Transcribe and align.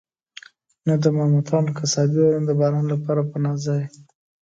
نه 0.87 0.93
د 1.03 1.05
ماموتانو 1.17 1.75
قصابي 1.79 2.19
وه، 2.23 2.33
نه 2.39 2.43
د 2.49 2.51
باران 2.59 2.85
لپاره 2.93 3.21
پناه 3.31 3.57
ځای. 3.65 3.83